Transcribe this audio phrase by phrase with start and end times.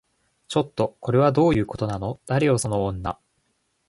[0.47, 2.19] ちょっと、これはどういうことなの？
[2.25, 3.19] 誰よその女